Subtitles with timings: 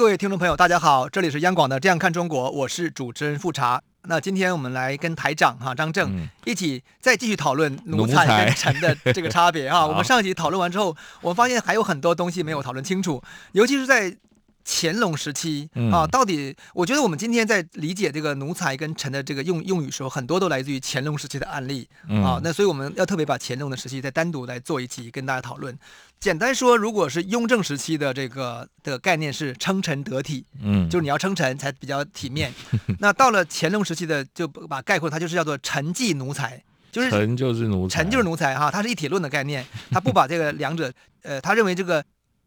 [0.00, 3.78] 各位听众朋友，大家好，这里是央广的《这样看中国》，我是主持人富察。
[4.04, 9.84] 那今天我们来跟台长哈张正、嗯、一起再继续讨论奴才跟臣的这个差别哈。
[9.86, 13.22] 我们上一集讨论完之后，我们发现还有很多东西没有讨论清楚，
[13.52, 14.16] 尤其是在。
[14.64, 22.40] 乾隆时期啊，到底我觉得我们今天在理解这个奴才跟臣的这个用用语时候，很多都来自于乾隆时期的案例啊。
[22.42, 25.76] 那所以我们要特别把乾隆的时期再单独来做一期跟大家讨论。
[26.18, 32.52] 简单说，如果是雍正时期的这个的概念是称臣得体，嗯，就是你要称臣才比较体面。
[33.00, 42.04] 那到了乾隆时期的，就把概括它就是叫做臣即奴才，就是臣就是奴才，臣就是奴才哈，它是一体论的概念，他不把这个两者，呃，他认为这个。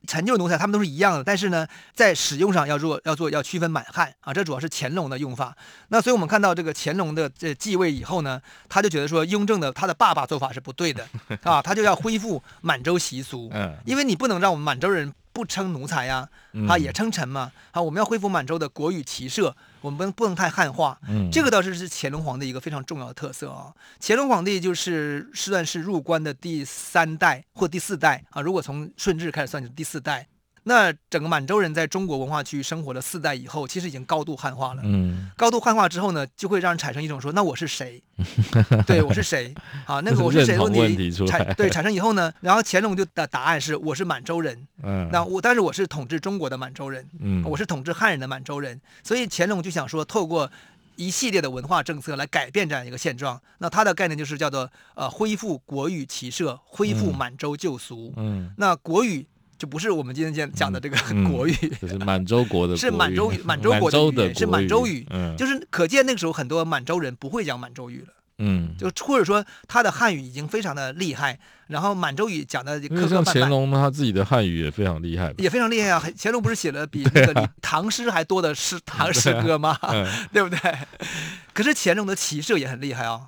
[0.07, 5.55] 臣就是奴才，他们都是一样的，但是呢，在使用上要做要做要区分满汉啊，这主要是乾隆的用法。
[5.89, 11.07] 那所以我们看到这个乾隆的这继位以后呢，他就觉得说雍正的他的爸爸做法是不对的
[11.43, 13.51] 啊，他就要恢复满洲习俗，
[13.85, 15.13] 因为你不能让我们满洲人。
[15.35, 16.29] 不称奴才呀，
[16.69, 23.71] 啊，也称臣嘛，啊，我们要恢复满洲的国语骑射，我们不能不能太汉化，嗯，这个倒是是乾隆皇帝一个非常重要的特色啊。
[23.99, 30.25] 乾隆皇帝就是算是入关的第三代或第四代啊，如果从顺治开始算，就是第四代。
[30.65, 34.81] 那整个满洲人在中国文化区域生活了四代以后，其实已经高度汉化了。
[34.85, 38.01] 嗯，高度汉化之后呢，就会让人产生一种说，那我是谁？
[38.87, 39.53] 对，我是谁？
[39.85, 44.67] 啊，那个 我是谁的问题产对产生以后呢，然后乾隆就的答案是我是满洲人。
[44.83, 47.05] 嗯，那我但是我是统治中国的满洲人。
[47.19, 48.79] 嗯，我是统治汉人的满洲人。
[49.03, 50.49] 所以乾隆就想说，透过
[50.95, 53.41] 一系列的文化政策来改变这样一个现状。
[53.57, 58.13] 那他的概念就是叫做呃恢复国语骑射，恢复满洲旧俗。
[58.15, 59.27] 嗯，那国语。
[59.63, 60.97] 就不是我们今天讲讲的这个
[61.31, 65.07] 国语，就是满洲国的 国，是满洲语满洲国的语言，是满洲语。
[65.09, 68.07] 嗯，就是可见那个时候很多满洲人不会讲满洲语了。
[68.39, 73.23] 嗯，就或者说他的汉语已经非常的厉害，然后满洲语讲的磕磕绊绊。
[73.23, 76.03] 像乾隆他自己的汉语也非常厉害，也非常厉害啊！
[76.19, 79.79] 乾隆不是写了比 那个唐诗还多的诗唐诗歌吗？
[80.33, 80.59] 对不对？
[81.53, 83.23] 可是乾隆的骑射也很厉害啊！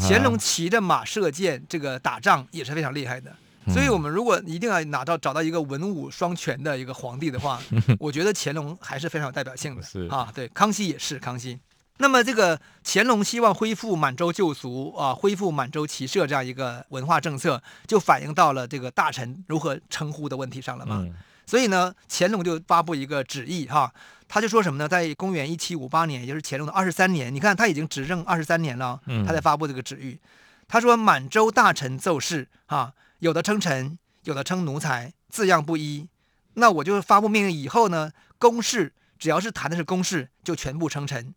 [0.00, 3.36] 乾隆骑着马射箭，这个打仗也是非常厉害的。
[3.72, 7.58] 所以，我们如果一定要拿到找到一个文武双全的一个皇帝的话，
[7.98, 10.30] 我觉得乾隆还是非常有代表性的是啊。
[10.34, 11.58] 对，康熙也是康熙。
[11.98, 21.06] 那么，这个乾隆希望恢复满洲旧俗啊，恢复满洲骑射这样一个文化政策，就反映到了这个大臣如何称呼的问题上了嘛。
[21.46, 23.92] 所以呢，乾隆就发布一个旨意哈，
[24.26, 24.88] 他就说什么呢？
[24.88, 30.18] 在公元一七五八年，也就是乾隆的二十三年，你看他已经执政二十三年了，他才发布这个旨意。
[30.66, 32.92] 他说：“满洲大臣奏事哈。”
[33.24, 36.10] 有的称臣，有的称奴才，字样不一。
[36.56, 41.34] 那我就发布命令以后呢，公事只要是谈的是公事，就全部称臣。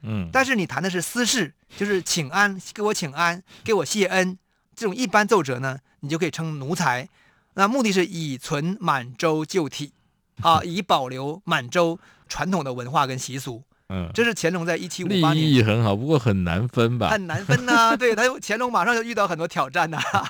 [0.00, 4.38] 嗯，但是你谈的是私事，就是请安，给我请安，给我谢恩，
[4.74, 7.06] 这种一般奏折呢，你就可以称奴才。
[7.52, 9.92] 那目的是以存满洲旧体，
[10.40, 13.62] 啊，以保留满洲传统的文化跟习俗。
[13.88, 17.08] 嗯，这是乾隆在一七五八年，利益很好，不过很难分吧？
[17.10, 20.26] 很难分呐、啊， 对，他乾隆马上就遇到很多挑战呐、啊。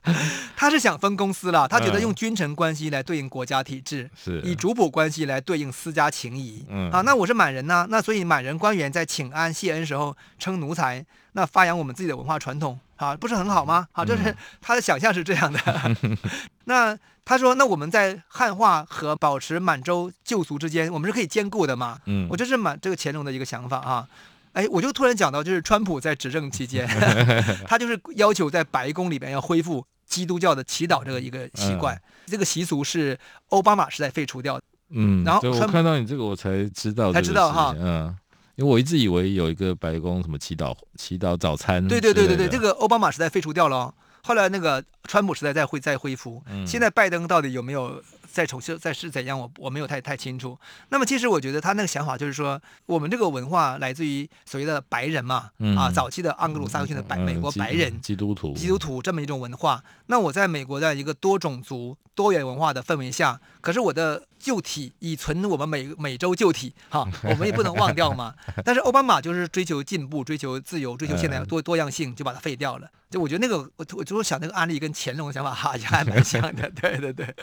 [0.54, 6.64] 他是想分公司了，他觉得用君臣关系来对应国家体制，是、嗯、以主仆关系来对应私家情谊。
[6.68, 13.86] 嗯啊，那我是满人呢，那所以满人官员在请安谢恩时候称奴才，那发扬我们自己的文化传统，啊，不是很好吗？
[13.92, 15.60] 好，就是他的想象是这样的。
[16.02, 16.16] 嗯、
[16.64, 16.98] 那。
[17.22, 21.96] 他说：“那我们在汉化和保持满洲旧俗之间，我们是可以兼顾的嘛？
[22.06, 24.08] 嗯，我这是满这个乾隆的一个想法啊。
[24.52, 26.88] 哎，我就突然讲到，就是川普在执政期间，
[27.68, 33.16] 他就是要求在白宫里边要恢复基督教的祈祷这个一个习惯，嗯、这个习俗是
[33.50, 34.62] 奥巴马时代废除掉的。
[34.88, 37.72] 嗯，然后我看到你这个，我才知道才知道哈。
[37.78, 38.16] 嗯，
[38.60, 41.88] 因为我一直以为有一个白宫什么祈祷祈祷早餐。
[41.88, 43.92] 对对对对对，这个奥巴马时代废除掉了。”
[44.22, 49.40] 后来那个川普时代再恢再恢复，现在拜登到底有没有再重新再是怎样？
[49.40, 50.58] 我我没有太太清楚。
[50.90, 59.82] 那么其实我觉得他那个想法就是说，我们这个文化来自于所谓的白人嘛，啊，早期的盎格鲁撒克逊的白美国白人基督徒基督徒这么一种文化。
[60.08, 64.24] 那我在美国的一个多种族多元文化的氛围下，可是我的。
[64.40, 68.34] 旧体以存我们美美洲旧体，哈， 我们也不能忘掉嘛。
[68.64, 72.90] 但是奥巴马就是追求进步、追求自由、追求现代多 多样性，就把它废掉了。
[73.10, 77.34] 就我觉得那个，我我就想那个案例跟乾隆的想法哈也还蛮像的， 对对对。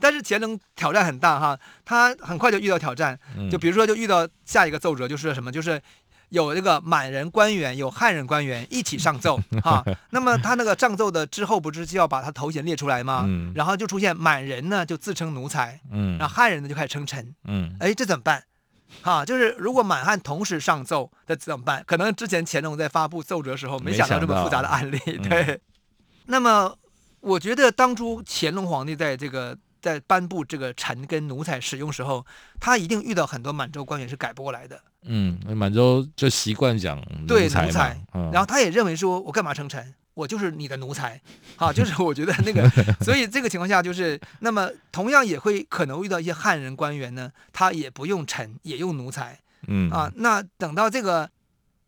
[0.00, 3.18] 但是乾隆挑战很大哈，他很快就遇到挑战，
[3.50, 5.80] 就比如说就遇到下一个奏折就是什么，就是
[6.30, 9.84] 有这个满人官员，有汉人官员一起上奏 哈。
[10.10, 13.24] 那么他那个上奏的之后，不是就要把他头衔列出来吗？
[13.26, 13.52] 嗯。
[13.54, 16.18] 然后就出现满人呢就自称奴才，嗯。
[16.18, 17.76] 然后汉人呢就开始称臣，嗯。
[17.78, 18.42] 哎，这怎么办？
[19.02, 21.82] 哈，就是如果满汉同时上奏，那怎么办？
[21.86, 25.42] 可能之前乾隆在发布奏折的时候没想到这么复杂的案例，对。
[25.42, 25.60] 嗯、
[26.26, 26.76] 那么
[27.20, 29.56] 我觉得当初乾隆皇帝在这个。
[29.80, 32.24] 在颁布这个臣跟奴才使用时候，
[32.60, 34.80] 他一定遇到很多满洲官员是改不过来的。
[35.02, 39.94] 嗯，满洲就习惯讲对奴才，嗯、然后他也认为说，我干嘛称臣？
[40.14, 41.20] 我就是你的奴才，
[41.56, 42.68] 啊，就是我觉得那个，
[43.02, 49.38] 所以这个情况下就是，那么同样也会可能遇到一些汉人官员呢，他也不用臣，也用奴才。
[49.68, 51.30] 嗯啊，那等到这个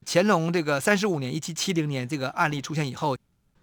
[0.05, 3.17] 乾隆这个三十五年一七七零年这个案例出现以后。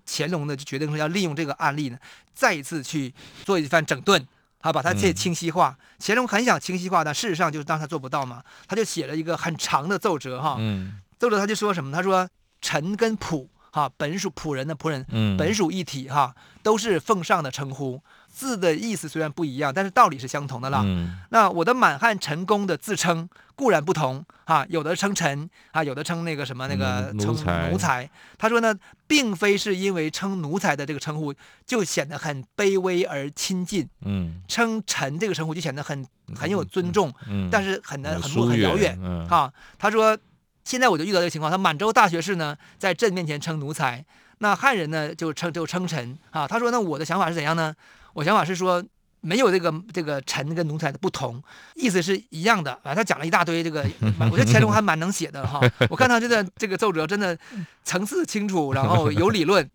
[0.05, 1.97] 乾隆呢就决定说要利用这个案例呢，
[2.33, 3.13] 再一次去
[3.43, 4.25] 做一番整顿，
[4.61, 5.77] 啊，把它这清晰化。
[5.79, 10.57] 嗯、乾隆很想清晰化，但事实上就是当他做不到嘛，他就写了一个很长的奏折哈。
[10.59, 11.01] 嗯。
[11.17, 11.91] 奏折他就说什么？
[11.91, 12.29] 他说
[12.61, 15.05] 臣跟仆哈，本属仆人的仆人，
[15.37, 18.01] 本属一体哈，都是奉上的称呼。
[18.35, 20.81] 字的意思虽然不一样，但是道理是相同的啦。
[20.83, 27.33] 嗯、那我的满汉臣公的自称固然不同啊，有的称臣啊，有的称那个什么那个称
[27.71, 28.09] 奴才。
[28.37, 28.75] 他说呢，
[29.07, 31.33] 并非是因为称奴才的这个称呼
[31.65, 36.05] 就显得很卑微而亲近，嗯，称臣这个称呼就显得很
[36.35, 39.49] 很有尊重，嗯，但是很难很很遥远，嗯，哈。
[39.79, 40.17] 他说
[40.65, 44.03] 现在我就遇到这个情况，他满洲大学士呢在朕面前称奴才，
[44.39, 46.45] 那汉人呢就称就称臣啊。
[46.45, 47.73] 他说那我的想法是怎样呢？
[48.15, 48.81] 我想法是说，
[49.19, 51.43] 没有这个这个臣跟奴才的不同，
[51.75, 52.95] 意思是一样的啊。
[52.95, 53.85] 他讲了一大堆这个，
[54.31, 55.59] 我觉得乾隆还蛮能写的哈。
[55.89, 57.37] 我看他这段这个奏折真的
[57.83, 59.69] 层次清楚，然后有理论。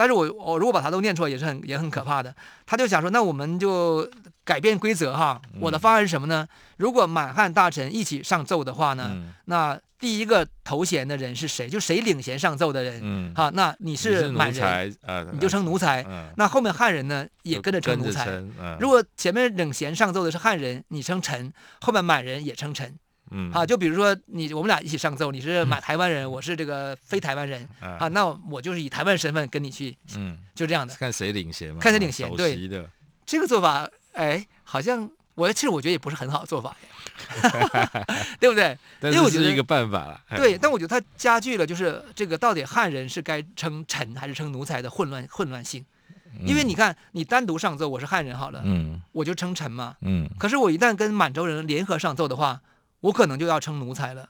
[0.00, 2.34] 但是我我如果把它都念出来，也是很也很可怕的。
[2.64, 4.10] 他就想说，那我们就
[4.42, 5.38] 改变规则哈。
[5.60, 6.48] 我的方案是什么呢？
[6.78, 9.78] 如果满汉大臣一起上奏的话呢，那。
[10.00, 11.68] 第一个头衔的人是谁？
[11.68, 13.00] 就谁领衔上奏的人。
[13.02, 16.02] 嗯，哈，那你是满人，呃、你就称奴才。
[16.08, 18.24] 嗯、那后面汉人呢，也跟着称奴才。
[18.30, 22.98] 嗯、如果前面领衔上奏的是汉人，你称臣，后面满人也称臣。
[23.30, 27.62] 嗯，啊，就比如说你我们俩一起上奏，你是满台湾人，嗯、我是这个非台湾人。
[27.80, 29.96] 啊、嗯，那我就是以台湾身份跟你去。
[30.16, 30.94] 嗯，就这样的。
[30.94, 31.80] 看谁领衔嘛。
[31.80, 32.68] 看谁领衔，对。
[33.24, 35.10] 这个做法，哎，好像。
[35.36, 38.04] 我其实我觉得也不是很好的做法呀，
[38.38, 38.76] 对不对？
[39.04, 40.20] 因为我觉得是一个办法了。
[40.36, 45.82] 对，但我觉得它加剧了就是这个到底汉人是该称臣还是称奴才的混乱混乱性。
[46.44, 50.28] 因为你看，你单独上奏，我是汉人好了，嗯，我就称臣嘛，嗯。
[50.38, 52.60] 可是我一旦跟满洲人联合上奏的话，
[53.00, 54.28] 我可能就要称奴才了。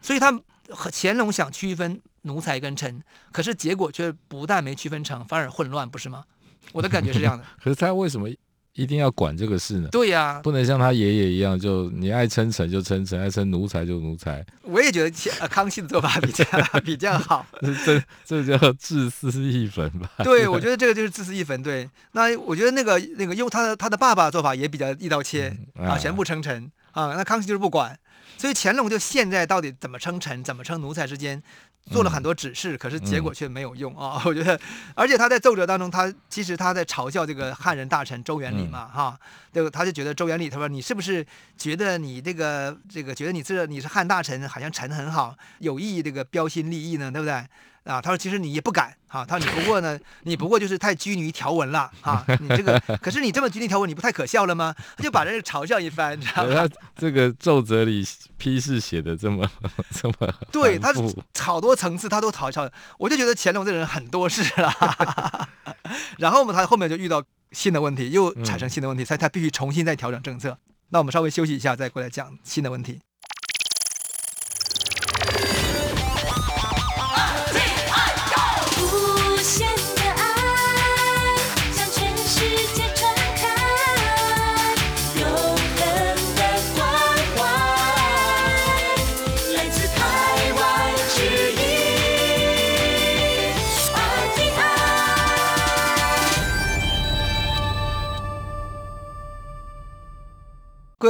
[0.00, 0.32] 所以他
[0.70, 3.02] 和乾隆想区分奴才跟臣，
[3.32, 6.24] 可是结果却不但没区分成，反而混乱，不是吗？
[6.72, 7.44] 我的感觉是这样的。
[7.62, 8.28] 可是他为什么？
[8.74, 9.88] 一定要管这个事呢？
[9.90, 14.46] 对呀、啊，不能像他爷爷一样，就你爱称臣就称臣，爱称奴才就奴才。
[14.62, 15.10] 我也觉得
[15.48, 16.44] 康熙的做法比较
[16.84, 17.44] 比较好。
[17.84, 20.08] 这这叫自私义坟吧？
[20.22, 21.60] 对，我觉得这个就是自私义坟。
[21.64, 27.14] 对，那我觉得那个那个用他的他的爸爸做法也比较一刀切、嗯、啊，全部称臣啊。
[27.16, 27.98] 那康熙就是不管，
[28.36, 31.42] 所以乾隆就现在到底怎么称臣、怎么称奴才之间。
[31.90, 34.20] 做了很多指示，可是结果却没有用啊！
[34.26, 34.60] 我觉得，
[34.94, 39.18] 而且他在奏折当中，他其实他在嘲笑这个汉人大臣周元礼嘛，哈，
[39.50, 41.26] 对，他就觉得周元礼，他说你是不是
[41.56, 47.44] 觉得你这个这个觉得你这你是汉大臣，好像臣很好，有意这个标新立异呢，对不对？
[47.84, 54.74] 啊，他说其实你也不敢啊，他说你不过呢，你不过就是太拘泥于条文了啊，你这个可是你这么拘泥条文，你不太可笑了吗？
[54.96, 56.68] 他就把这个嘲笑一番，你知道吗？
[56.68, 58.06] 他这个奏折里
[58.36, 59.50] 批示写的这么
[59.92, 60.92] 这么， 对他
[61.38, 65.48] 好多层次他都嘲笑，我就觉得乾隆这人很多事了。
[66.18, 67.22] 然后嘛，他后面就遇到
[67.52, 70.56] 新的问题，又产生新的问题，所以他必须重新再调整政策。
[70.90, 73.00] 那我们稍微休息一下，再过来讲新的问题。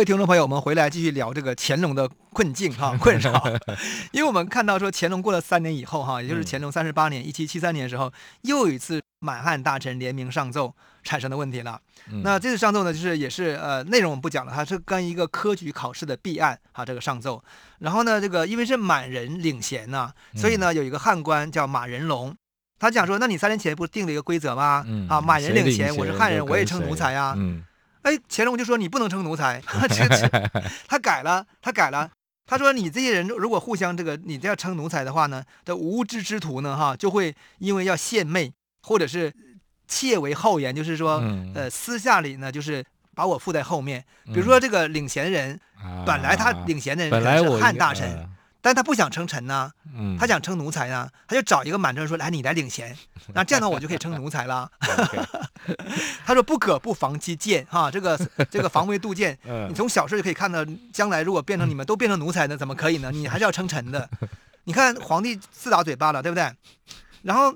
[0.00, 3.32] 位听众朋友，我们回来继续聊这个乾隆的困境哈 困扰，
[4.12, 11.78] 因为我们看到说乾隆过了三年以后哈，也就是乾隆三十八年一七七三年的时候，又有一次满汉大臣联名上奏产生的问题了。
[12.10, 17.44] 嗯、那这次上奏呢，就是也是呃内容我们不讲了，它是跟一个科举考试的弊案哈这个上奏。
[17.80, 22.34] 然后呢，这个因为是满人领衔呢，所以呢有一个汉官叫马仁龙，
[22.78, 24.82] 他讲说，那你三年前不是定了一个规则吗？
[24.86, 27.34] 嗯、啊，满人领衔，我是汉人，我也称奴才啊。
[27.36, 27.62] 嗯
[28.02, 29.60] 哎，乾隆就说你不能称奴才，
[30.88, 32.10] 他改了，他改了，
[32.46, 38.52] 他说你这些人如果互相这个你这样称奴才的话呢，这无知之徒呢哈，就会因为要献媚
[38.82, 39.32] 或者是
[39.86, 44.04] 窃为后言，就是说、嗯、呃私下里呢就是把我附在后面。
[44.26, 48.28] 比如说这个领衔人，嗯、本来他领衔的人是汉大臣。
[48.62, 49.72] 但他不想称臣呢，
[50.18, 52.94] 他想称奴才呢，他就找一个满洲人说：“来，你来领衔，
[53.32, 54.70] 那这样的话我就可以称奴才了。”
[56.24, 58.18] 他说：“不可不防其贱哈，这个
[58.50, 59.38] 这个防微杜渐，
[59.68, 63.10] 你从小事就可以看到，将来如果变成你们都变成奴才呢，怎么可以呢？
[63.10, 64.08] 你还是要称臣的。
[64.64, 66.50] 你看皇帝自打嘴巴了，对不对？
[67.22, 67.54] 然后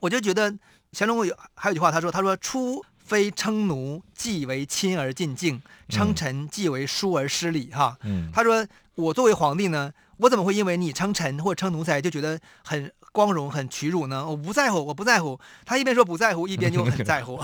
[0.00, 0.54] 我就觉得
[0.92, 7.70] 乾隆有还有一句话，他说：他说初非称奴，即为亲而进敬；称臣，即为疏而失礼。
[7.72, 7.96] 哈，
[8.32, 14.28] 他说我作为皇帝呢。”我怎么会因为你称臣或者称奴才就觉得很光荣、很屈辱呢？
[14.28, 15.40] 我不在乎，我不在乎。
[15.64, 17.40] 他一边说不在乎，一边就很在乎。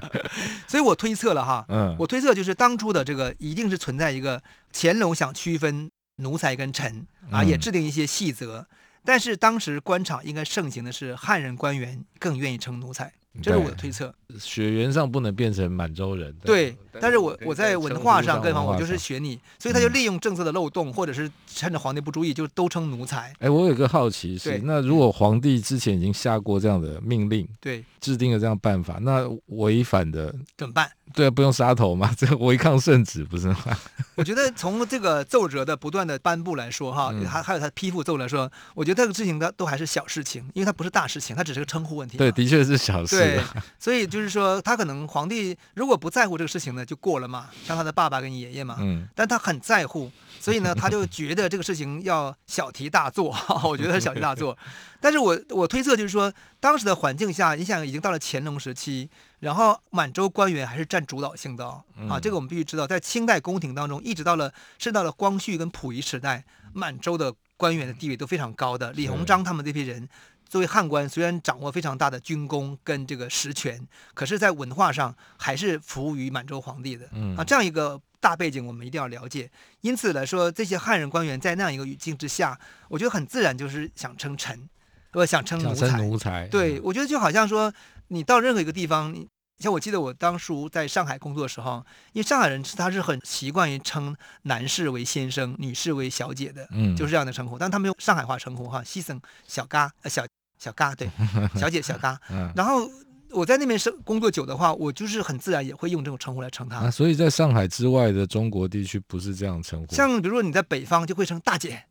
[0.66, 1.66] 所以我推测了哈，
[1.98, 4.42] 我推测就是当初的这个一定是存在一个
[4.72, 8.66] 乾隆想区分奴才跟臣啊，也制定一些细则。
[9.04, 13.12] 但是当时官场应该盛行的是汉人官员更愿意称奴才。
[13.42, 16.32] 这是我的推测，血缘上不能变成满洲人。
[16.44, 23.32] 对，但是我我在文化上各方我就是学你，所以他就利用政策的漏洞，或者是趁着皇帝不注意，就都称奴才。
[23.40, 30.90] 哎，我有个好奇是，那如果皇帝之前已经下过这样的命令，对，制定了这样办法，那违反的怎么办？
[31.12, 32.12] 对啊，不用杀头嘛？
[32.16, 33.78] 这违抗圣旨不是吗？
[34.16, 42.16] 我觉得从这个奏折的不断的颁布来说，哈，还还有他批复奏来说，我觉得这个事情他都还是小事情，因为它不是大事情，它只是个称呼问题。
[42.16, 43.16] 对，的确是小事。
[43.24, 43.44] 对，
[43.78, 48.76] 所以就是说，他可能皇帝如果不在乎这个事情呢，就过了嘛，像他的爸爸跟爷爷嘛。
[48.80, 49.08] 嗯。
[49.14, 53.34] 但他很在乎，所以呢，他就觉得这个事情要小题大做。
[53.64, 54.56] 我觉得是小题大做。
[55.00, 59.08] 但是我我推测就是说，当时的环境下，你想已经到了乾隆时期，
[59.40, 61.66] 然后满洲官员还是占主导性的
[62.08, 68.92] 啊，这个我们必须知道，在清代宫廷当中，一直到了甚至到了光绪跟溥仪时代，满洲的官员的地位都非常高的。
[68.92, 70.08] 李鸿章他们这批人。
[70.54, 73.84] 作为汉官，虽然掌握非常大的军功跟这个实权，
[74.14, 77.08] 可是，在文化上还是服务于满洲皇帝的。
[77.10, 79.50] 嗯，啊，这样一个大背景，我们一定要了解。
[79.80, 82.56] 因此来说，这些汉人官员在那样一个语境之下，
[82.88, 84.68] 我觉得很自然就是想称臣，
[85.10, 86.00] 不想称奴才。
[86.00, 86.46] 奴才。
[86.46, 87.74] 对，我觉得就好像说，
[88.06, 89.26] 你到任何一个地方，你
[89.58, 97.58] 像我记得我当初在上海工作的时候，因为上海人他是很习惯于称男士为先生，女士为小姐的，嗯，就是这样的称呼。
[97.58, 100.24] 但他们用上海话称呼哈，西生小嘎呃小。
[100.58, 101.10] 小嘎对，
[101.56, 102.18] 小姐小嘎。
[102.30, 102.90] 嗯，然后
[103.30, 106.76] 我在那边生工作久的话，我就是很自然也会用这种称呼来称她。
[106.76, 109.94] 啊，所以在上海之外的中国地区不是这样称呼。
[109.94, 111.84] 像比如说你在北方就会称大姐，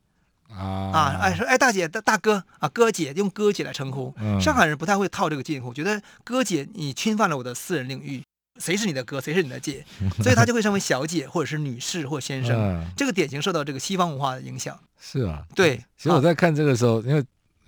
[0.49, 4.13] 啊啊哎说哎大姐大大哥啊哥姐用哥姐来称呼。
[4.17, 8.23] 嗯，上海人不太会套这个近乎，觉得哥姐你侵犯了我的私人领域，
[8.59, 9.85] 谁是你的哥，谁是你的姐，
[10.23, 12.55] 所以他就会称为小姐或者是女士或先生。
[12.57, 14.79] 嗯，这个典型受到这个西方文化的影响。
[14.97, 15.77] 是啊，对。
[15.97, 17.21] 其实我在看这个时候，因为。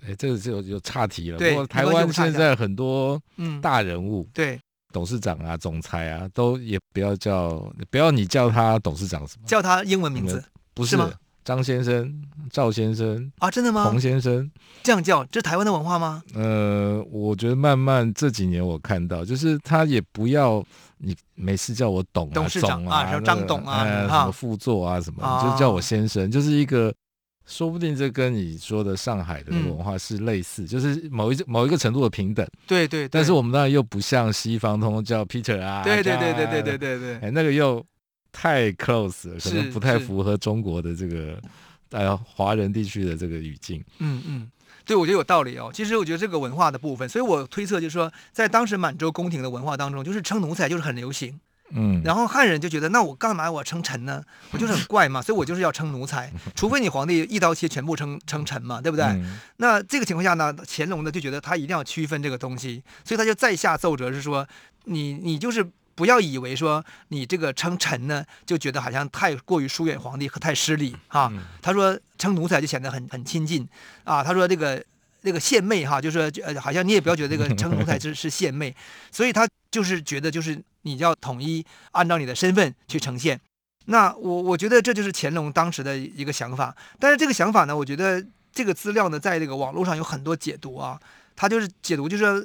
[0.06, 1.38] 哎，这个就有有岔题了。
[1.38, 3.20] 对，不过台湾现在很多
[3.60, 4.60] 大人物，嗯、对，
[4.92, 7.58] 董事长啊、总裁啊，都也不要叫，
[7.90, 10.42] 不要你叫他董事长什么，叫他英文名字，
[10.74, 11.10] 不是吗？
[11.44, 13.84] 张先生、赵先生啊，真的吗？
[13.84, 14.48] 洪先生
[14.82, 16.22] 这样叫，这是台湾的文化吗？
[16.34, 20.64] 呃，我觉得慢慢这几年我看到，就是他也不要
[20.98, 26.94] 你没事叫我董、啊、董事长啊，什么张董啊，什么副座啊什么，啊、就叫我先生，就是一个。
[27.46, 32.46] 说不定这跟你说的上海的文化是类似，嗯、就是某一某一个程度的平等。
[32.66, 33.08] 对，对对。
[33.08, 35.84] 但是我们当然又不像西方，通通叫 Peter 啊。
[35.84, 37.14] 对对对对对对对对。
[37.18, 37.84] 哎，那个又
[38.32, 41.40] 太 close 了，可能不太符合中国的这个
[41.90, 43.82] 呃华人地区的这个语境。
[44.00, 44.50] 嗯嗯，
[44.84, 45.70] 对，我觉得有道理哦。
[45.72, 51.40] 其实我觉得这个文化的部分，所以我推测就是说，在当时满洲宫廷的文化当中，就是称奴才就是很流行。
[51.70, 54.22] 嗯，然后汉人就觉得，那我干嘛我称臣呢？
[54.52, 59.04] 我就是很怪嘛，所以我就是要称奴才， 除非你皇帝一刀切全部称称臣嘛，对不对？
[59.04, 64.46] 嗯、那这个情况下呢，乾隆呢就觉得他一定要区分这个东西，所以他就再下奏折是说，
[64.84, 71.32] 你你就是不要以为说你这个称臣呢，就觉得好像太过于疏远皇帝和太失礼啊。
[71.60, 73.66] 他说称奴才就显得很很亲近
[74.04, 74.22] 啊。
[74.22, 74.84] 他说这个
[75.26, 78.74] 这个献媚哈，就是呃好像你也不要觉得这个 称奴才是是献媚，
[79.10, 80.56] 所以他就是觉得就是。
[80.86, 83.40] 你要统一按照你的身份去呈现，
[83.86, 86.72] 那我我觉得这就是乾隆当时的一个想法。
[87.00, 90.96] 但是这个想法呢，我觉得这个资料呢，在这个网络上有很多解读啊。
[91.34, 92.44] 他就是解读，就是说，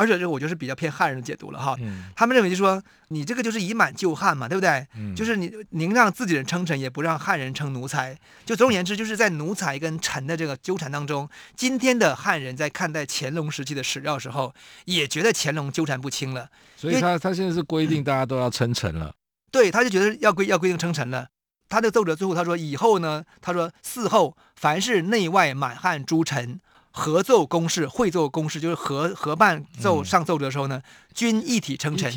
[0.00, 1.76] 而且这我就是比较偏汉人的解读了哈。
[1.80, 4.86] 嗯、他们认为就是说，你这个就是以满就汉嘛，对不对？
[4.96, 8.18] 嗯、就是你宁让自己人称臣，也不让汉人称奴才。
[8.46, 14.54] 就总而言之，就是在奴才跟臣的这个纠缠当中，今天的汉人在看待乾隆时期的史料时候，
[14.86, 16.48] 也觉得乾隆纠缠不清了。
[16.76, 19.14] 所以他他现在是规定大家都要称臣了，
[19.52, 21.28] 对，他就觉得要规要规定称臣了。
[21.68, 26.60] 他的奏折最后他说以后呢，他说嗣后凡是内外满汉诸臣
[26.90, 30.82] 合奏公事，会奏公事就是合合伴奏上奏折的时候呢，
[31.14, 32.12] 均一体称臣，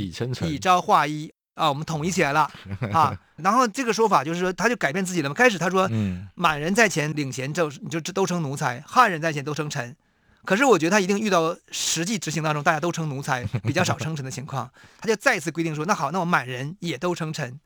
[0.47, 2.49] 以昭化一啊，我们统一起来了
[2.91, 3.15] 啊。
[3.37, 5.35] 然后这个说法就是说，他就改变自己了嘛。
[5.35, 5.89] 开始他说，
[6.35, 9.95] 满人在前领衔奏，你就都称奴才；汉人在前都称臣。
[10.45, 17.59] 可是我觉得他一定遇到实际执行当中大家都称奴才，比较少称臣的情况， 他就再次规定说，那好，那我满人也都称臣。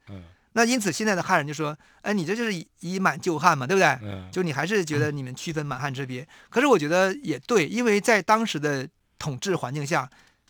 [0.57, 4.23] 那因此现在的汉人就说，哎，你这就是以以满就汉嘛，对不对？
[4.31, 6.27] 就你还是觉得你们区分满汉之别。
[6.49, 10.09] 可是我觉得也对，因为在当时的统治环境下，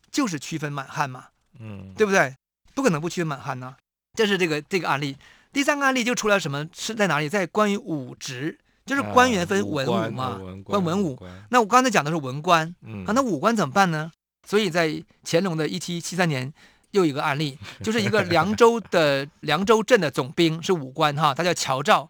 [0.10, 1.26] 就是区分满汉嘛，
[1.60, 2.34] 嗯，对不对？
[2.74, 3.76] 不可能不区分满汉呢。
[4.14, 5.18] 这是这个这个案例。
[5.52, 6.66] 第三个案例就出来什么？
[6.74, 7.28] 是在哪里？
[7.28, 8.58] 在关于武职。
[8.86, 11.20] 就是官员分文武嘛，分文武。
[11.50, 12.66] 那我刚才讲的是文官，
[13.06, 14.10] 啊，那武官怎么办呢？
[14.48, 16.54] 所以在乾隆的一七七三年，
[16.92, 22.10] 又一个案例，就是一个凉州的 凉州镇的总兵是武官哈，他叫乔照，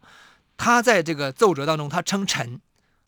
[0.55, 2.60] 他在这个奏折当中他称臣，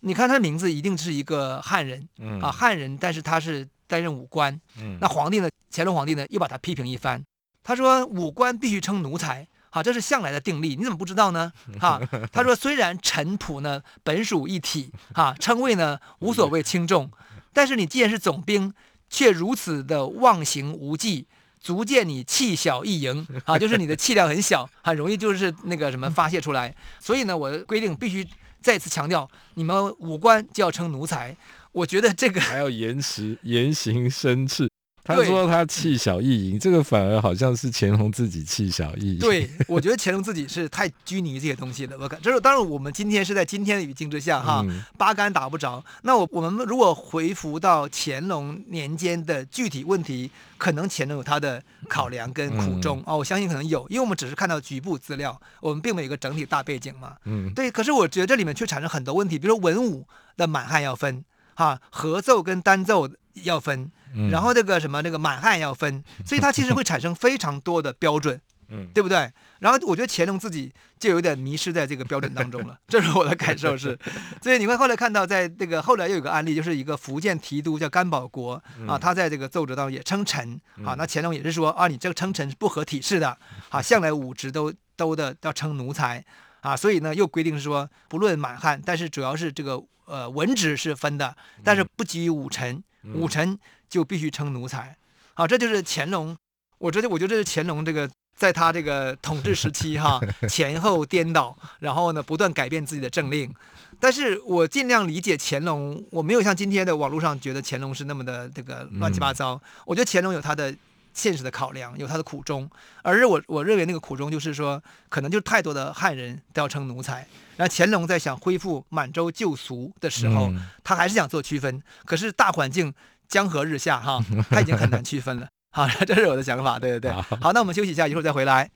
[0.02, 2.08] 你看他的名字一定是一个汉人，
[2.42, 4.60] 啊汉人，但是他是担任武官，
[5.00, 7.24] 那皇帝呢，乾隆皇帝呢又把他批评一番，
[7.64, 9.48] 他说武官必须称奴才。
[9.72, 11.54] 好，这是向来的定例，你怎么不知道呢？
[11.80, 12.02] 哈，
[12.34, 17.12] 他说虽然臣仆呢本属一体，哈，称谓呢无所谓轻重，
[17.54, 18.74] 但是你既然是总兵，
[19.12, 21.28] 却如此的忘形无忌，
[21.60, 26.74] 足见你气小易盈，啊，就是你的气量很小，很容易就是那个什么发泄出来。
[27.00, 28.26] 所以呢，我规定必须
[28.62, 31.36] 再次强调，你们五官就要称奴才。
[31.72, 34.70] 我觉得这个还要言辞言行生斥。
[35.16, 39.20] 他说他气小易盈，这个反而好像是乾隆自己气小易盈。
[39.20, 41.98] 对，我觉得乾隆自己是太拘泥于这些东西了。
[42.00, 44.64] 我感，这是当然，我们今天是在今天的语境之下哈，
[45.00, 45.84] 八竿打不着。
[46.04, 57.16] 那我我们如果回复到乾隆年间的具体问题，可能乾隆有他的考量跟苦衷啊，我相信可能有，因为我们只是看到局部资料，我们并没有一个整体大背景嘛。
[57.26, 57.72] 嗯，对。
[57.72, 60.06] 可是我觉得这里面却产生很多问题，比如说文武
[60.38, 63.10] 的满汉要分，哈，合奏跟单奏
[63.42, 63.92] 要分。
[64.32, 69.32] 然后这个什么那个满汉要分， 所以它其实会产生非常多的标准，嗯，对不对？
[69.60, 73.98] 然后我觉得乾隆自己就有点迷失在这个标准当中了， 这是我的感受是。
[74.42, 78.54] 所以你会后来看到，在这个后来又有个案例，就是一个福建提督叫甘保国
[78.88, 83.38] 啊，他在这个奏折当中也称臣啊，那乾隆也是说啊，你这个称臣是不合体式的
[83.70, 86.24] 啊，向来武职都都的要称奴才
[86.62, 92.82] 啊，所以呢又规定是说不论满汉，但是主要是这个呃文职是分的，但是不给予武臣，
[93.14, 93.60] 武臣。
[93.90, 94.96] 就必须称奴才，
[95.34, 96.38] 好，这就是乾隆。
[96.78, 103.54] 我觉得，我觉得这是乾隆这个在他这个统治时期哈， 前后颠倒，然后呢不断改变自己的政令。
[104.00, 109.56] 但是我尽量理解乾隆，我没有像今天的网络上觉得乾隆是那么的这个乱七八糟。
[109.56, 110.74] 嗯、我觉得乾隆有他的
[111.14, 112.70] 现实的考量，有他的苦衷。
[113.02, 117.28] 而我我认为那个苦衷就是说，可能就太多的汉人都要称奴才。
[117.58, 121.84] 然后乾隆在想恢复满洲旧俗的时候，嗯、他还是想做区分。
[122.06, 122.94] 可是大环境。
[123.30, 125.48] 江河日下，哈，他已经很难区分了。
[125.72, 127.12] 好，这是我的想法，对对对。
[127.40, 128.70] 好，那我们休息一下，一会儿再回来。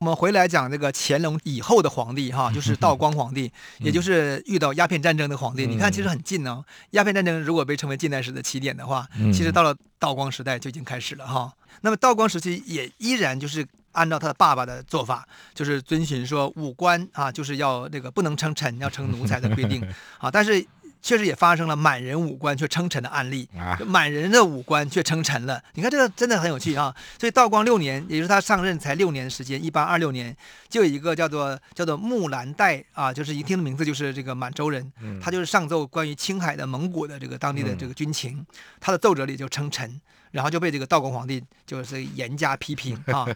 [0.00, 5.66] 我们回来讲这个乾隆以后的皇帝哈，就是道光皇帝，也就是遇到鸦片战争的皇帝。
[5.66, 6.62] 你看，其实很近哦。
[6.90, 11.50] 鸦片战争如果被称为近代史的起点的话，其实到了道光时代就已经开始了哈。
[11.80, 19.82] 那么道光时期也依然就是按照他的爸爸的做法，就是遵循说武官啊，就是要那个不能称臣，要称奴才的规定
[20.20, 20.66] 啊，但是。
[21.06, 23.48] 确实也发生了满人武官却称臣的案例，
[23.86, 25.62] 满人的武官却称臣了。
[25.74, 26.92] 你看这个真的很有趣啊！
[27.16, 30.36] 所以道光六年，也就是他上任才六年的时间，一八二六年，
[30.68, 34.90] 就有一个叫做叫做木兰代啊，就是一听的名字就是这个满洲人，
[35.22, 38.44] 他就是上奏关于青海的蒙古的这个当地的这个军情，
[38.80, 40.00] 他的奏折里就称臣。
[40.36, 43.26] 然后就被这个道光皇帝就是严加批评 啊，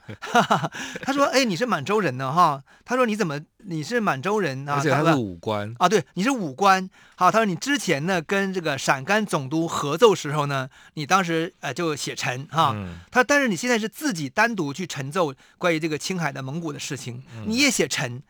[1.00, 2.62] 他说：“哎，你是满洲人呢哈？
[2.84, 4.74] 他说你怎么你是满洲人啊？
[4.74, 6.90] 而且他是武官啊，对，你是武官。
[7.16, 12.76] 好，他说你之前呢跟这个陕甘总督合奏时候呢，你当时呃就写臣哈。
[13.10, 18.22] 他但是你现在是自己单独去陈奏关于这个青海的蒙古的事情，你也写臣。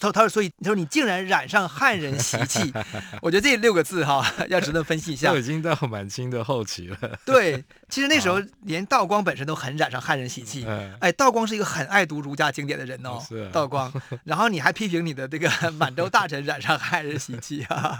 [0.00, 2.72] 他他说，所以他说你竟然染上汉人习气，
[3.20, 5.32] 我觉得这六个字哈要值得分析一下。
[5.32, 6.96] 都已经到满清的后期了。
[7.24, 10.64] 对，其实那时候连道光本身都很染上汉人习气。
[11.00, 13.20] 哎，道光是一个很爱读儒家经典的人哦。
[13.28, 13.48] 是。
[13.50, 17.98] 道光， 然后你还批评你的这个 满洲大臣染上汉人习气啊？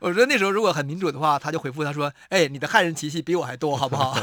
[0.00, 4.14] 我觉得那时候如果很民主的话，他就回复他说：“哎，你的汉人习气比我还多，好不好？”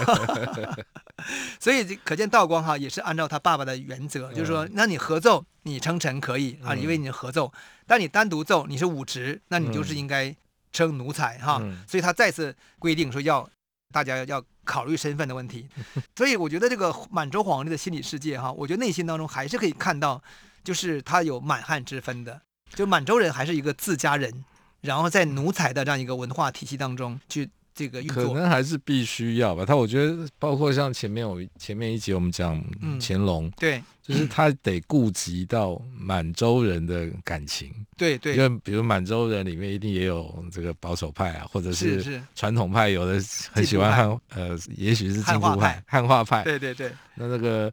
[1.60, 5.46] 所以可见道光哈也是按照他爸爸的原则，就是说，那你合奏。
[5.68, 7.52] 你称臣可以啊，因为你是合奏，
[7.88, 10.36] 但你单独奏，你是武职，那你就是应该
[10.72, 11.60] 称奴才哈。
[11.88, 13.50] 所以他再次规定说要
[13.92, 15.68] 大家要考虑身份的问题。
[16.16, 20.22] 所以我觉得这个满洲皇帝的心理世界哈，我觉得内心当中还是可以看到，
[20.64, 22.40] 就是他有满汉之分的，
[22.76, 24.46] 就满洲人还是一个自家人，
[24.82, 27.50] 然后在奴才的这样一个文化体系当中去。
[27.76, 29.66] 这个可能还是必须要吧。
[29.66, 32.64] 他我觉得，包括像前面我前面一集我们讲
[33.02, 38.38] 乾隆，嗯，对，就是他得顾及到满洲人的感情，对对。
[38.38, 46.44] 因为比如满洲人里面一定也有这个保守派啊，或者是传统派，有的很喜欢汉，呃，也许是进步派、汉化派。
[46.44, 46.90] 对对对。
[47.16, 47.70] 那那个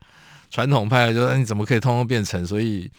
[0.50, 2.90] 传统派就说你怎么可以通通变成，所以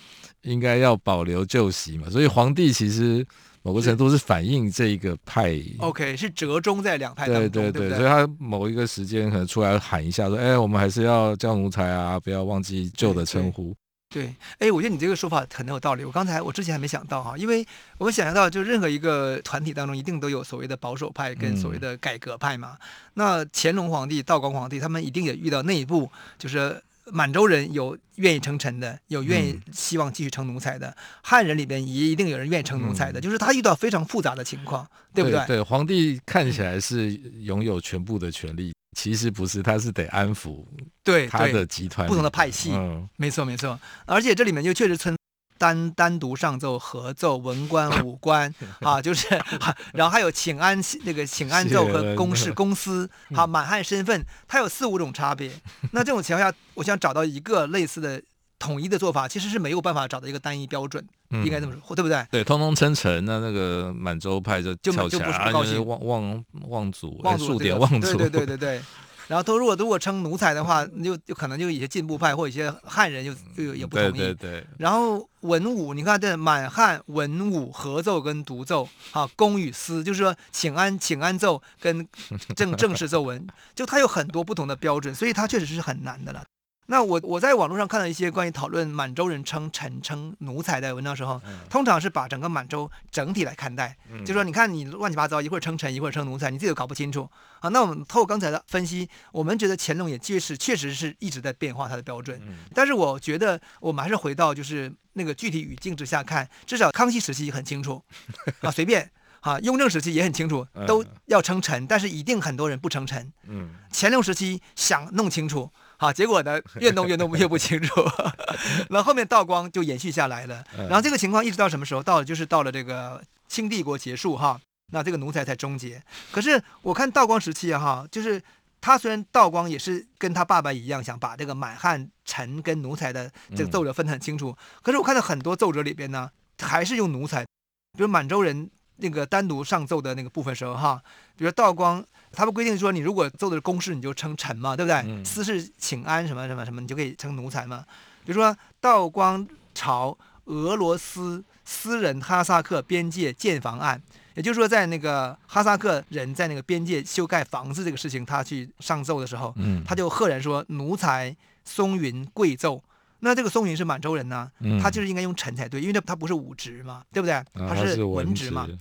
[0.43, 2.09] 应该要保留旧习嘛。
[2.09, 3.27] 所以皇帝其实。
[3.65, 13.73] 某个程度是反映这一个派，OK，是折中在两派当中，对对对，对对所以他某一个时间可能出来喊一下说，哎，我们还是要叫奴才啊，不要忘记旧的称呼。
[14.09, 16.03] 对，哎，我觉得你这个说法很有道理。
[16.03, 17.65] 我刚才我之前还没想到哈，因为
[17.97, 22.77] 我们想象到，就任何一个团体当中一定都有所谓的保守派跟所谓的改革派嘛。
[22.79, 26.83] 嗯、那乾隆皇帝、道光皇帝他们一定也遇到内部就是。
[27.11, 35.45] 满洲人有愿意称臣的，有愿意希望继续称奴才的；嗯、汉人里边也一定有人愿意称奴才的，嗯、就是他遇到非常复杂的情况，对不对？
[35.45, 37.11] 对，皇帝看起来是
[37.41, 40.63] 拥有全部的权利，嗯、其实不是，他是得安抚
[41.03, 42.71] 对他的集团不同的派系。
[42.71, 45.15] 嗯，没错没错，而且这里面就确实存。
[45.57, 49.27] 单单独上奏、合奏、文官、 武官啊，就是，
[49.93, 55.51] 然后还有请安那个请安奏和公事公司，好满汉身份，它有四五种差别。
[55.91, 58.21] 那这种情况下，我想找到一个类似的
[58.59, 62.25] 统一的做法，其实是没有办法找到一个单一标准，应该这么说，对不对？
[62.31, 68.81] 对，通通称臣，那那个满洲派就就就不是不高兴，望望望祖，数典忘祖，对对对对对。
[69.27, 74.11] 然后都如果如果称奴才的话，就就可能就一些进步派或一些汉人就就也不同意。
[74.11, 74.67] 对对对。
[74.77, 82.07] 然后文武，你看这满汉文武合奏跟独奏，啊，公与私，就是说请安请安奏跟
[82.55, 86.43] 正正式奏文，就它有很多不同的标准，所以它确实是很难的了。
[86.87, 97.29] 那我我在网络上看到一些关于讨论满洲人称臣称奴才的文章时候，通常是把整个满洲整体来看待，就说你看你乱七八糟，一会儿称臣，一会儿称奴才，你自己都搞不清楚
[97.61, 97.69] 啊。
[97.69, 102.39] 那我们透过刚才的分析，我们觉得乾隆也确实确实是一直在变化他的标准，
[102.73, 108.03] 但是我觉得我们还是回到就是那个具体语境之下看，至少康熙时期很清楚
[108.59, 113.31] 啊，随便啊，雍正时期也很清楚，都要称臣，但是一定很多人不称臣。
[113.47, 115.71] 嗯乾隆时期想弄清楚。
[116.03, 118.01] 好，结果呢，越弄越弄越不清楚，
[118.91, 122.03] 然后后面道光就延续下来了，然后这个情况一直到什么时候？
[122.03, 124.59] 到了就是到了这个清帝国结束哈，
[124.91, 126.03] 那这个奴才才终结。
[126.29, 128.43] 可是我看道光时期哈，就是
[128.81, 136.29] 他虽然道光也是跟他爸爸一样，想把这个满汉臣跟奴才的这个奏折分得很清楚，可是我看到很多奏折里边呢，
[136.61, 137.45] 还是用奴才，
[137.93, 141.01] 比如满洲人那个单独上奏的那个部分时候哈，
[141.37, 142.03] 比如道光。
[142.33, 144.95] 他们规定说，你如果奏的是公事，你就称臣嘛，对不对？
[145.05, 147.85] 嗯、私事请安什么什么什么，你就可以称奴才嘛。
[148.25, 154.01] 比如说道光朝俄罗斯私人哈萨克边界建房案，
[154.33, 162.83] 也就是说，在那个哈萨克人在那个边界修盖房子这个事情，他去上奏的时候，嗯、他就赫然说奴才松云贵奏。
[163.19, 167.41] 那这个松云是满洲人呢，嗯、他就是应该用臣才对，因为他不是武职嘛，对不对？
[167.53, 168.65] 他是文职嘛。
[168.65, 168.75] 所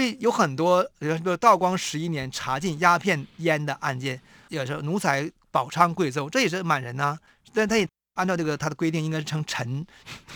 [0.00, 7.18] 以有很多，比如道光十一年查禁鸦片烟的案件，也是奴才保昌贵胄，这也是满人呐、啊，
[7.52, 9.84] 但他也按照这个他的规定，应该是称臣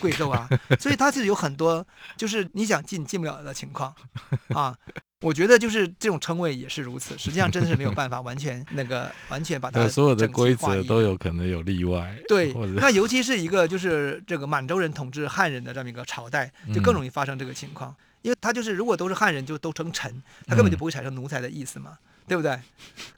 [0.00, 0.48] 贵胄啊。
[0.80, 3.94] 所以他是有很多，就是你想进进不了的情况
[4.48, 4.76] 啊。
[5.22, 12.14] 我觉得就是这种称谓也是如此，实际上真的是没有办法完全那个 完全把它所有的规则都有可能有例外。
[12.28, 17.90] 对，那尤其是一个就是这个满洲人统治汉人的这么一个朝代，就更容易发生这个情况。
[17.90, 22.60] 嗯因为他就是，如果都是汉人，就都称臣，他根本就不会产生奴才的意思嘛，嗯、对不对？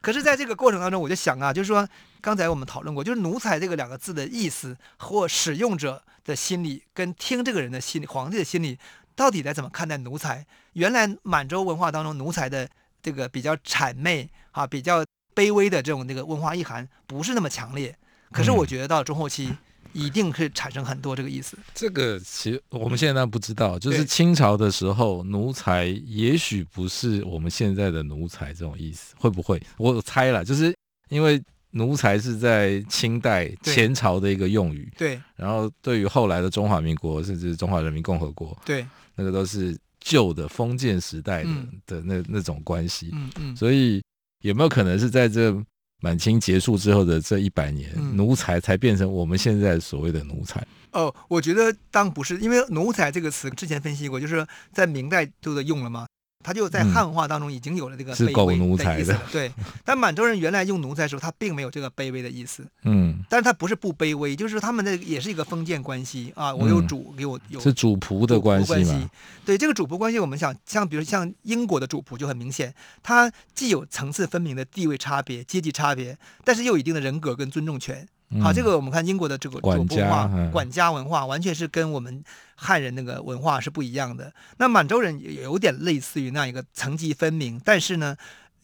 [0.02, 1.88] 可是，在这个过程当中，我就想啊，就是说，
[2.20, 8.78] 刚才我们讨论过，就是奴才这个两个字的意思或使用者的心理，跟听这个人的心理，皇帝的心理，
[9.16, 10.44] 到底该怎么看待奴才？
[10.74, 12.68] 原来满洲文化当中，奴才的
[13.00, 15.02] 这个比较谄媚啊，比较
[15.34, 17.96] 卑微的这种那个文化意涵，不是那么强烈。
[18.30, 19.56] 可是，我觉得到中后期。
[19.98, 21.58] 一定会产生很多这个意思。
[21.74, 29.60] 这个其实我们现在不知道，就是清朝的时候，奴才也许不是我们现在的奴才这种意思，会不会？
[29.76, 30.74] 我猜了，就是
[31.08, 35.20] 因为奴才是在清代前朝的一个用语，对。
[35.34, 43.56] 然后对于后来的中华民国，甚至中华人民共和国，对，那个都是旧的封建时代的、嗯、的那那种关系，嗯嗯。
[43.56, 44.02] 所以
[44.42, 45.52] 有没有可能是在这？
[46.00, 50.64] 满清结束之后的这一百年，嗯、奴才才变成我们现在所谓的奴才。
[50.92, 56.06] 哦，我觉得当不是，因为奴才这个词之前分析过，就是在明代都在用了吗？
[56.42, 59.52] 他就在汉化当中已经有了这个卑微的意思，是狗奴才，对。
[59.84, 62.64] 但满洲人原来用奴才的时候，他并没有这个卑微的意思。
[62.84, 63.24] 嗯。
[63.28, 66.54] 但是他不是不卑微，就是他们的也是一个封建关系啊。
[66.54, 67.58] 我有主，给我有。
[67.60, 69.10] 是主仆的关系嘛？
[69.44, 72.72] 对，这个主仆关系，我们想像比如像英国的主仆就很明显，
[73.02, 78.06] 他既有层次分明的地位差别、阶级差别，但是又有一定的人格跟尊重权。
[78.42, 82.22] 好，这个我们看英国的这个文化、管家文化，完全是跟我们
[82.54, 84.30] 汉人那个文化是不一样的。
[84.58, 88.14] 那满洲人也有点类似于那一个层级分明，但是呢，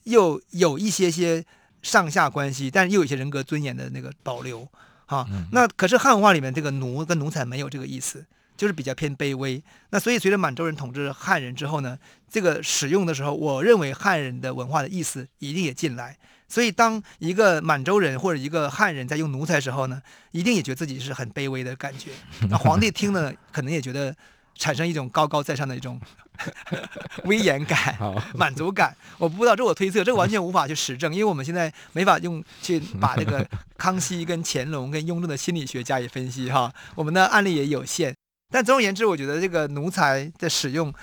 [0.02, 1.42] 又有一些些
[1.80, 4.68] 上下关系，但是又有一些人格尊严的那个保留。
[5.06, 8.24] 哈，那可是汉文化里面这个奴跟奴才没有这个意思，
[8.56, 9.62] 就是比较偏卑微。
[9.90, 11.98] 那所以随着满洲人统治汉人之后呢，
[12.30, 16.18] 这个使用的时候，我认为汉人的文化的意思一定也进来。
[16.54, 22.12] 所以，当一个满洲人或者一个汉人在用奴才的时候呢，一定也觉得自己是很卑微的感觉。
[22.48, 24.14] 那皇帝听了，可能也觉得
[24.54, 26.00] 产生一种高高在上的一种
[27.26, 27.98] 威严感、
[28.34, 28.96] 满足感。
[29.18, 33.44] 我不知道，这我推测，这完全无法去实证，因为我们现在没法用去把这个
[33.76, 36.72] 康熙跟乾隆跟雍正的心理学加以分析哈。
[36.94, 38.14] 我们的案例也有限。
[38.52, 40.94] 但总而言之，我觉得这个奴才的使用，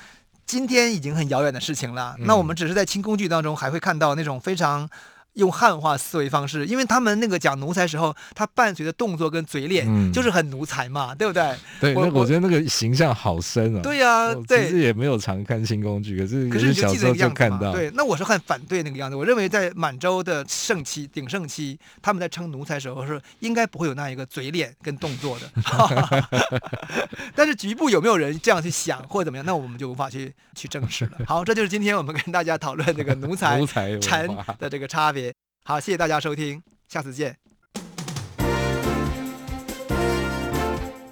[0.46, 2.16] 今天已经很遥远的事情了。
[2.20, 4.90] 那我们只是在清宫剧当中还会看到那种非常。
[5.36, 11.56] 用汉化思维方式，因为他们那个讲奴才时候，他伴随的动作跟嘴脸就是很奴才嘛，嗯、对不对？
[11.80, 13.82] 对，我那我觉得那个形象好深啊。
[13.82, 17.72] 对呀、啊，对，其实也没有常看新工具，可是可是小时候就看到。
[17.72, 19.16] 对，那我是很反对那个样子。
[19.16, 25.50] 我认为在满洲的盛期、鼎盛期，他们在称奴才时候是应该不会有那一个嘴脸跟动作的。
[27.34, 31.12] 但是局部有没有人这样去想或者怎么样，那我们就无法去去证实了。
[31.26, 33.66] 好，这就是今天我们跟大家讨论这个奴才
[34.02, 34.28] 臣
[34.60, 35.31] 的这个差别。
[35.64, 37.38] 好，谢谢大家收听，下次见。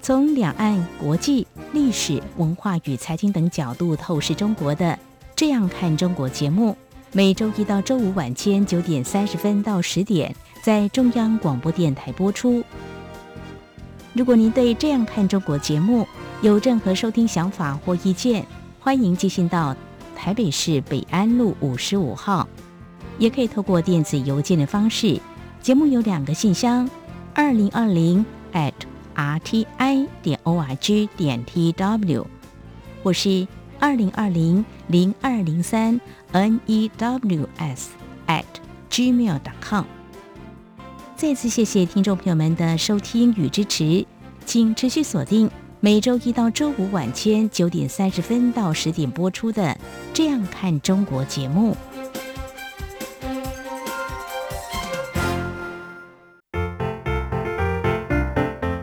[0.02, 4.86] 从两岸、国际、历史、文化与财经等角度透视中国的
[5.36, 6.76] 《这样看中国》节目，
[7.12, 12.64] 每周一到周五晚间九点三十分到十点在中央广播电台播出。
[14.14, 16.08] 如果您对《这样看中国》节目
[16.42, 18.44] 有任何收听想法或意见，
[18.80, 19.76] 欢迎寄信到
[20.16, 22.50] 台北市北安路五十五号。
[23.20, 25.20] 也可以透过电子邮件的方式，
[25.62, 26.90] 节目有两个信箱：
[27.36, 28.74] 二零二零 at
[29.16, 32.26] rti 点 org 点 tw，
[33.04, 33.46] 或是
[33.78, 36.00] 二零二零零二零三
[36.32, 37.88] news
[38.28, 38.44] at
[38.90, 39.84] gmail.com。
[41.16, 44.06] 再次谢谢听众朋友们的收听与支持，
[44.46, 45.52] 请持续锁定
[45.82, 49.64] 每周一到周五晚间九点三十分到十点播出的
[50.14, 51.76] 《这样看中国》节目。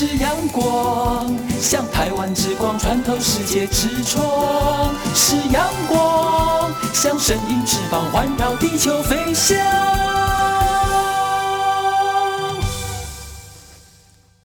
[0.00, 1.26] 是阳光，
[1.60, 10.07] 像台湾之光穿透世界之窗；是阳光，像神鹰翅膀环绕地球飞翔。